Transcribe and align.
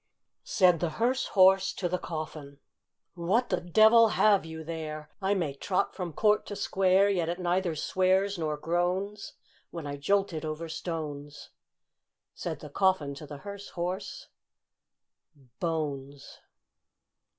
Said 0.43 0.79
the 0.79 0.89
hearse 0.97 1.27
horse 1.37 1.71
to 1.73 1.87
the 1.87 1.99
coffin, 1.99 2.57
"What 3.13 3.49
the 3.49 3.61
devil 3.61 4.07
have 4.07 4.45
you 4.45 4.63
there? 4.63 5.11
I 5.21 5.35
may 5.35 5.53
trot 5.53 5.93
from 5.93 6.11
court 6.11 6.47
to 6.47 6.55
square, 6.55 7.07
Yet 7.07 7.29
it 7.29 7.37
neither 7.39 7.75
swears 7.75 8.35
nor 8.35 8.57
groans, 8.57 9.33
When 9.69 9.85
I 9.85 9.97
jolt 9.97 10.33
it 10.33 10.43
over 10.43 10.67
stones." 10.67 11.51
Said 12.33 12.61
the 12.61 12.69
coffin 12.71 13.13
to 13.13 13.27
the 13.27 13.37
hearse 13.45 13.69
horse, 13.69 14.29
"Bones!" 15.59 16.39